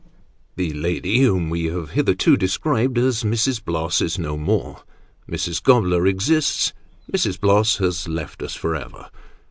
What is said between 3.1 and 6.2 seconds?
Mrs. Bloss, is no more. Mrs. Gobler